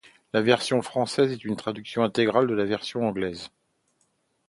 [0.33, 3.49] La version française est une traduction intégrale de la version anglaise.